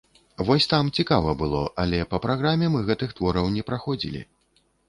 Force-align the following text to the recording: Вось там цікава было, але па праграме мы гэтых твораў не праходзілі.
Вось 0.45 0.65
там 0.71 0.89
цікава 1.03 1.35
было, 1.43 1.61
але 1.85 1.99
па 2.13 2.21
праграме 2.25 2.73
мы 2.77 2.81
гэтых 2.91 3.15
твораў 3.21 3.55
не 3.59 3.67
праходзілі. 3.69 4.27